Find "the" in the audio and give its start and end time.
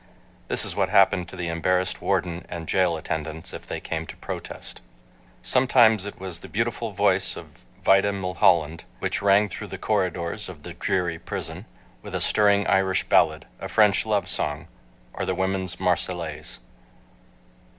1.35-1.47, 6.39-6.47, 9.67-9.77, 10.63-10.73, 15.23-15.35